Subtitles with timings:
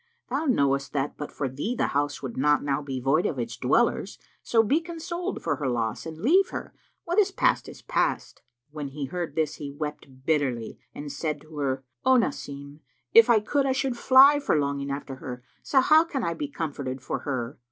[0.31, 3.55] Thou knowest that, but for thee, the house would not now be void of its
[3.55, 8.41] dwellers: so be consoled for her loss and leave her: what is past is past."
[8.71, 12.79] When he heard this, he wept bitterly and said to her, "O Nasim,
[13.13, 16.47] if I could, I should fly for longing after her; so how can I be
[16.47, 17.59] comforted for her?"